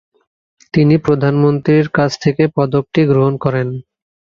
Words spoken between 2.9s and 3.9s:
গ্রহণ করেন।